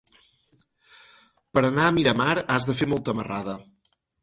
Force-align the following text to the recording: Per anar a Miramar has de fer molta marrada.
Per 1.57 1.63
anar 1.69 1.85
a 1.89 1.93
Miramar 1.99 2.29
has 2.55 2.69
de 2.73 2.77
fer 2.83 2.91
molta 2.95 3.19
marrada. 3.21 3.57